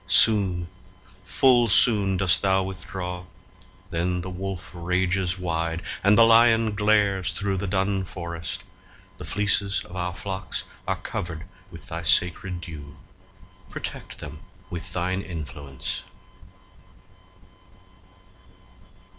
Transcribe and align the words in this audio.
Soon, 0.07 0.67
full 1.21 1.67
soon, 1.67 2.17
Dost 2.17 2.41
thou 2.41 2.63
withdraw; 2.63 3.23
then 3.91 4.21
the 4.21 4.31
wolf 4.31 4.71
rages 4.73 5.37
wide, 5.37 5.83
And 6.03 6.17
the 6.17 6.23
lion 6.23 6.73
glares 6.73 7.31
through 7.31 7.57
the 7.57 7.67
dun 7.67 8.03
forest: 8.05 8.63
The 9.19 9.25
fleeces 9.25 9.85
of 9.85 9.95
our 9.95 10.15
flocks 10.15 10.65
are 10.87 10.95
covered 10.95 11.45
with 11.69 11.87
Thy 11.89 12.01
sacred 12.01 12.61
dew; 12.61 12.95
protect 13.69 14.17
them 14.17 14.39
with 14.71 14.91
thine 14.91 15.21
influence! 15.21 16.01